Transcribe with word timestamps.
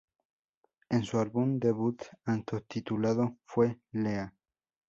En 0.89 1.03
su 1.05 1.19
álbum 1.19 1.59
debut 1.59 2.01
auto-titulado 2.25 3.37
fue, 3.45 3.77
Leah. 3.91 4.33